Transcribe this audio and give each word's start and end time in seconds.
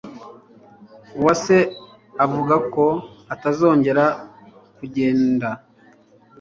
Uwase 1.17 1.57
avuga 2.25 2.55
ko 2.73 2.85
atazongera 3.33 4.05
kugenda. 4.77 5.49